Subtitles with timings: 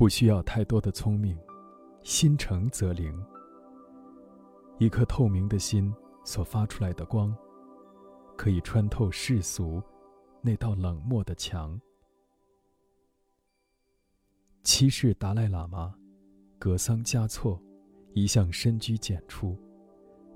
[0.00, 1.38] 不需要太多的聪明，
[2.02, 3.14] 心诚则灵。
[4.78, 7.36] 一颗透明的心所发出来的光，
[8.34, 9.82] 可以穿透世俗
[10.40, 11.78] 那道冷漠的墙。
[14.62, 15.94] 七世达赖喇嘛
[16.58, 17.60] 格桑嘉措
[18.14, 19.54] 一向深居简出，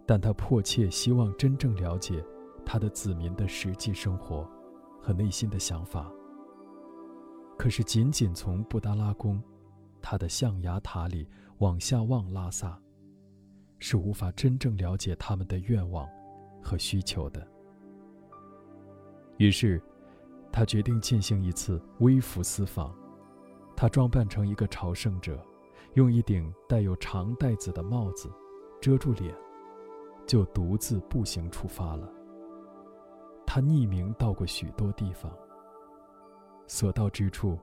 [0.07, 2.23] 但他迫切希望真正了解
[2.67, 4.47] 他的子民的实际生活
[5.01, 6.13] 和内心的想法。
[7.57, 9.43] 可是，仅仅从布达拉宫，
[10.15, 11.29] 他的象牙塔里
[11.59, 12.81] 往下望拉萨，
[13.81, 16.09] 是无法真正了解他们的愿望
[16.63, 17.45] 和需求的。
[19.39, 19.83] 于是，
[20.53, 22.97] 他决定进行一次微服私访。
[23.75, 25.45] 他装扮成一个朝圣者，
[25.95, 28.31] 用一顶带有长带子的帽子
[28.81, 29.35] 遮住脸，
[30.29, 32.09] 就独自步行出发了。
[33.45, 35.29] 他匿名到过许多地方。
[36.69, 37.59] 所到之处，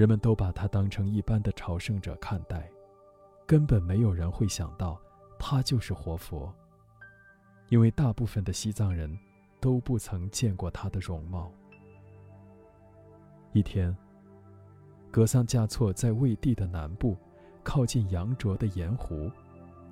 [0.00, 2.66] 人们都把他当成一般的朝圣者看待，
[3.46, 4.98] 根本没有人会想到
[5.38, 6.50] 他就是活佛，
[7.68, 9.14] 因为大部分的西藏人
[9.60, 11.52] 都不曾见过他的容貌。
[13.52, 13.94] 一天，
[15.10, 17.14] 格桑嘉措在卫地的南部，
[17.62, 19.30] 靠近羊卓的盐湖，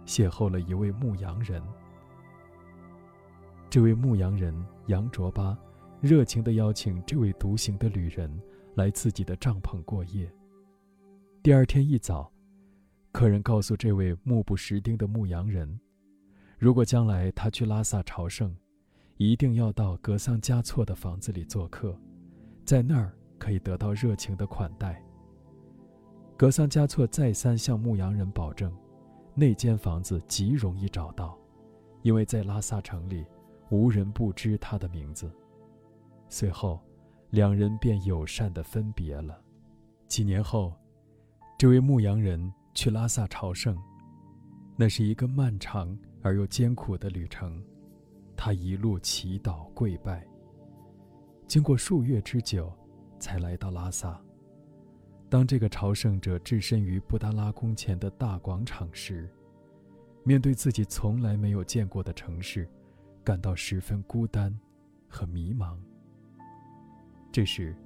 [0.07, 1.63] 邂逅了一位牧羊人。
[3.69, 4.55] 这位牧羊人
[4.87, 5.55] 杨卓巴。
[6.01, 8.31] 热情地邀请这位独行的旅人
[8.75, 10.31] 来自己的帐篷过夜。
[11.43, 12.31] 第二天一早，
[13.13, 15.79] 客人告诉这位目不识丁的牧羊人，
[16.59, 18.55] 如果将来他去拉萨朝圣，
[19.17, 21.99] 一定要到格桑嘉措的房子里做客，
[22.65, 25.03] 在那儿可以得到热情的款待。
[26.37, 28.73] 格桑嘉措再三向牧羊人保证，
[29.35, 31.37] 那间房子极容易找到，
[32.03, 33.25] 因为在拉萨城里，
[33.71, 35.29] 无人不知他的名字。
[36.29, 36.81] 随后，
[37.31, 39.41] 两人便友善地分别了。
[40.07, 40.73] 几年后，
[41.59, 43.77] 这位牧羊人去拉萨朝圣，
[44.77, 47.63] 那是一个漫长而又艰苦的旅程。
[48.35, 50.27] 他一路祈祷跪拜，
[51.47, 52.73] 经过数月之久，
[53.19, 54.19] 才来到拉萨。
[55.29, 59.29] 当这个朝圣者置身于布达拉宫前的大广场时，
[60.25, 62.67] 面对自己从来没有见过的城市，
[63.23, 64.59] 感到十分孤单
[65.09, 65.77] 和迷茫。
[67.31, 67.77] 这时，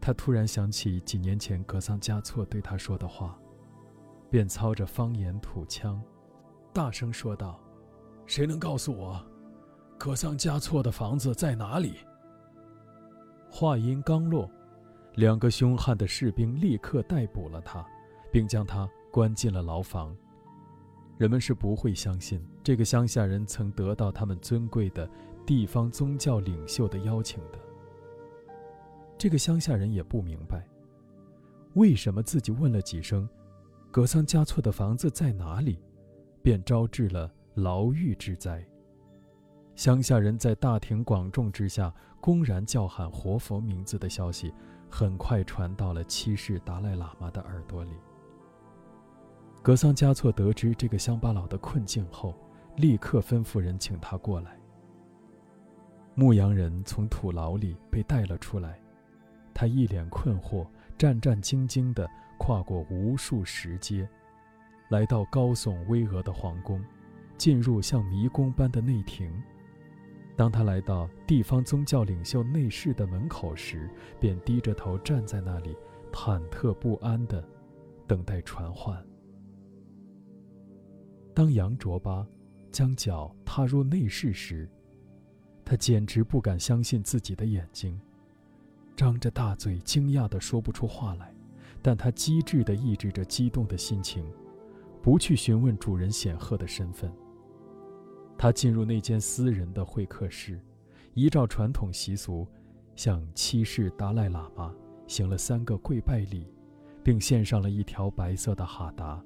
[0.00, 3.38] 他突然想起几年前格桑嘉措对他说的话，
[4.30, 6.02] 便操着方言土腔，
[6.72, 7.60] 大声说道
[8.26, 9.24] ：“谁能告诉我，
[9.98, 11.96] 格桑嘉措的房子在哪里？”
[13.50, 14.50] 话音刚落，
[15.16, 17.86] 两个凶悍的士兵立刻逮捕了他，
[18.32, 20.16] 并将他关进了牢房。
[21.18, 25.08] 人们是不会相信这个乡下人曾得到他们尊贵的
[25.46, 27.58] 地方宗教领袖的邀请的。
[29.22, 30.66] 这个乡下人也不明白，
[31.74, 33.28] 为什么自己问了几声
[33.88, 35.78] “格桑嘉措的房子在哪里”，
[36.42, 38.66] 便招致了牢狱之灾。
[39.76, 44.52] 乡下人在大庭广众之下公然叫喊活佛名字的消息，
[44.90, 47.92] 很快传到了七世达赖喇嘛的耳朵里。
[49.62, 52.34] 格桑嘉措得知这个乡巴佬的困境后，
[52.74, 54.58] 立刻吩咐人请他过来。
[56.16, 58.81] 牧羊人从土牢里被带了出来。
[59.54, 60.66] 他一脸困惑，
[60.98, 62.08] 战战兢兢地
[62.38, 64.08] 跨过无数石阶，
[64.90, 66.84] 来到高耸巍峨的皇宫，
[67.36, 69.30] 进入像迷宫般的内廷。
[70.34, 75.76] 当他来到地方宗教领袖内室的门口时，便低着头站在那里，
[76.10, 77.44] 忐忑不安地
[78.06, 79.00] 等待传唤。
[81.34, 82.26] 当杨卓巴
[82.70, 84.68] 将脚踏入内室时，
[85.64, 88.00] 他简直不敢相信自己的眼睛。
[89.02, 91.34] 张着大嘴，惊讶的说不出话来，
[91.82, 94.24] 但他机智的抑制着激动的心情，
[95.02, 97.12] 不去询问主人显赫的身份。
[98.38, 100.60] 他进入那间私人的会客室，
[101.14, 102.46] 依照传统习俗，
[102.94, 104.72] 向七世达赖喇嘛
[105.08, 106.46] 行了三个跪拜礼，
[107.02, 109.20] 并献上了一条白色的哈达，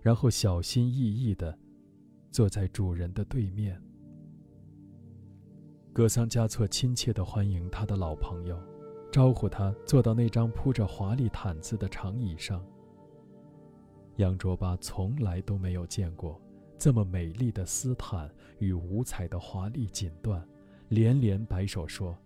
[0.00, 1.56] 然后小心翼翼地
[2.32, 3.80] 坐在主人的对面。
[5.92, 8.60] 格桑嘉措亲切地欢迎他的老朋友。
[9.12, 12.64] 招呼他坐到那张铺着华丽毯子的长椅上。
[14.16, 16.40] 杨卓巴从来都没有见过
[16.78, 20.42] 这么美丽的丝毯与五彩的华丽锦缎，
[20.88, 22.16] 连连摆手说：“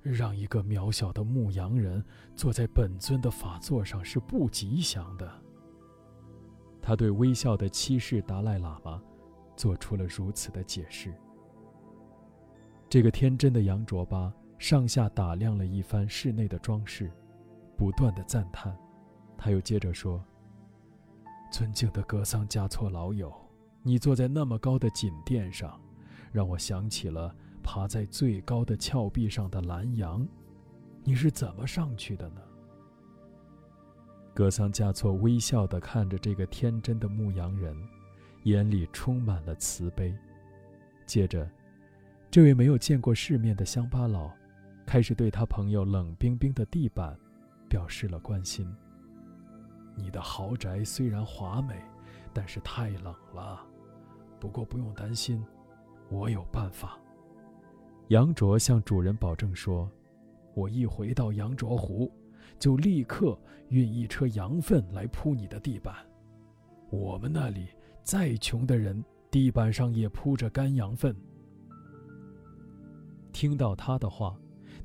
[0.00, 2.02] 让一个渺小的牧羊人
[2.34, 5.30] 坐在本尊的法座上是不吉祥的。”
[6.80, 9.02] 他对微笑的七世达赖喇嘛
[9.56, 11.12] 做出了如此的解释。
[12.88, 14.32] 这个天真的杨卓巴。
[14.64, 17.12] 上下打量了一番室内的装饰，
[17.76, 18.74] 不断的赞叹
[19.36, 20.24] ：“他又接着说
[21.52, 23.30] ：“尊敬的格桑嘉措老友，
[23.82, 25.78] 你坐在那么高的锦殿上，
[26.32, 30.26] 让我想起了爬在最高的峭壁上的蓝羊。
[31.02, 32.40] 你是怎么上去的呢？”
[34.32, 37.76] 格桑嘉措微笑地看着这个天真的牧羊人，
[38.44, 40.16] 眼里充满了慈悲。
[41.04, 41.46] 接着，
[42.30, 44.30] 这位没有见过世面的乡巴佬，
[44.86, 47.18] 开始对他朋友冷冰冰的地板
[47.68, 48.66] 表示了关心。
[49.96, 51.80] 你的豪宅虽然华美，
[52.32, 53.64] 但是太冷了。
[54.40, 55.44] 不过不用担心，
[56.10, 56.98] 我有办法。
[58.08, 59.90] 杨卓向主人保证说
[60.54, 62.12] ：“我一回到羊卓湖，
[62.58, 63.38] 就立刻
[63.68, 65.94] 运一车羊粪来铺你的地板。
[66.90, 67.68] 我们那里
[68.02, 71.16] 再穷的人，地板上也铺着干羊粪。”
[73.32, 74.36] 听到他的话，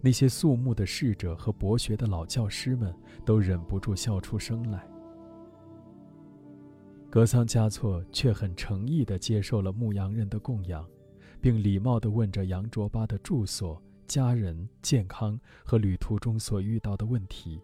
[0.01, 2.93] 那些肃穆的侍者和博学的老教师们
[3.25, 4.87] 都忍不住笑出声来。
[7.09, 10.87] 格桑嘉措却很诚意地接受了牧羊人的供养，
[11.41, 17.59] 并礼貌地问着杨卓巴的住所、家人、健康和旅途中所遇到的问题。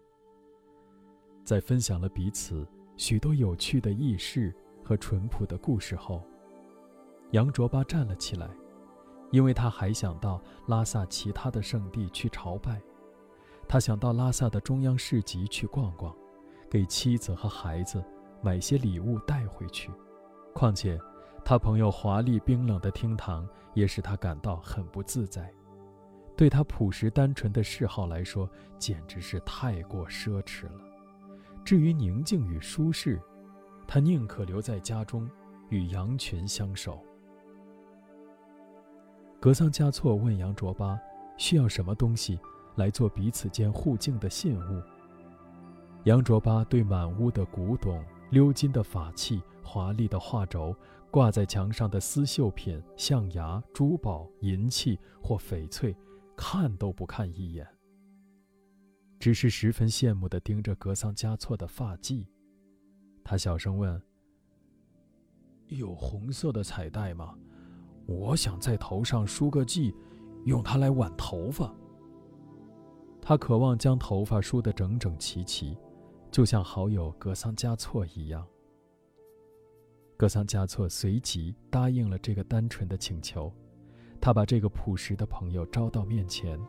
[1.44, 2.66] 在分享了彼此
[2.96, 4.52] 许多有趣的轶事
[4.82, 6.22] 和淳朴的故事后，
[7.30, 8.50] 杨卓巴站了起来，
[9.36, 12.80] 因为他还想到拉萨其他的圣地去朝拜，
[13.68, 16.16] 他想到拉萨的中央市集去逛逛，
[16.70, 18.02] 给妻子和孩子。
[18.40, 19.90] 买些礼物带回去，
[20.54, 20.98] 况且，
[21.44, 25.52] 他朋友华丽冰冷的厅堂也使他感到很不自在。
[26.34, 28.48] 对他朴实单纯的嗜好来说，
[28.78, 30.80] 简直是太过奢侈了。
[31.62, 33.20] 至于宁静与舒适，
[33.86, 35.28] 他宁可留在家中，
[35.68, 37.04] 与羊群相守。
[39.40, 40.98] 格桑嘉措问杨卓巴
[41.36, 42.38] ：“需要什么东西
[42.76, 44.82] 来做彼此间互敬的信物？”
[46.04, 48.04] 杨卓巴对满屋的古董。
[48.32, 50.74] 鎏金的法器、华丽的画轴、
[51.12, 55.96] 挂在墙上的丝绣品、象牙、珠宝、银器或翡翠，
[56.36, 57.64] 看都不看一眼，
[59.20, 62.26] 只是十分羡慕地盯着格桑嘉措的发髻。
[63.22, 64.02] 他小声问
[65.68, 67.38] ：“有红色的彩带吗？
[68.06, 69.94] 我想在头上梳个髻，
[70.44, 71.74] 用它来挽头发。”
[73.20, 75.76] 他渴望将头发梳得整整齐齐。
[76.30, 78.46] 就像好友格桑嘉措一样，
[80.18, 83.50] 格桑嘉措随即答应了这个单纯的请求。
[84.20, 86.60] 他把这个朴实的朋友招到面前，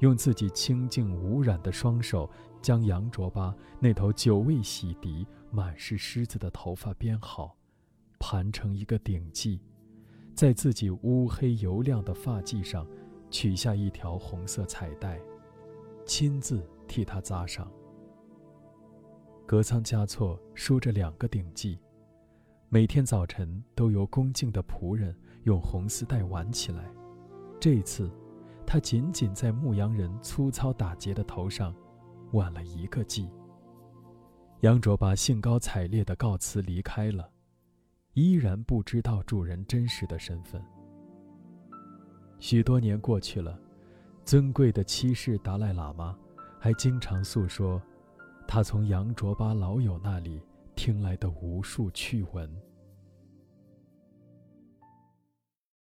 [0.00, 2.28] 用自己清净无染的双手
[2.60, 7.56] 将杨卓巴那头久未洗涤、满是虱子的头发编好，
[8.18, 9.58] 盘成一个顶髻，
[10.36, 12.86] 在自己乌黑油亮的发髻上
[13.30, 15.18] 取下一条红色彩带，
[16.04, 17.66] 亲自替他扎上。
[19.46, 21.78] 格桑嘉措梳着两个顶髻，
[22.68, 26.84] 每天早晨都由恭敬的仆人用红丝带挽起来。
[27.58, 28.10] 这次，
[28.66, 31.74] 他仅仅在牧羊人粗糙打结的头上
[32.32, 33.26] 挽了一个髻。
[34.60, 37.30] 杨卓巴兴高采烈地告辞离开了，
[38.16, 40.58] 依然不知道主人真实的身份。
[42.38, 43.60] 许多年过去了，
[44.24, 46.16] 尊贵的七世达赖喇嘛
[46.58, 47.80] 还经常诉说。
[48.48, 50.40] 他从杨卓巴老友那里
[50.74, 52.50] 听来的无数趣闻。